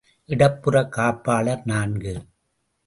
இடப்புற 0.29 0.89
காப்பாளர் 0.97 1.61
நான்கு. 1.63 2.13